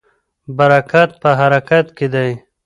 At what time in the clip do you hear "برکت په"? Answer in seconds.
0.57-1.29